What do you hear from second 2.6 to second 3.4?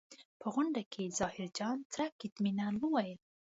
وویل.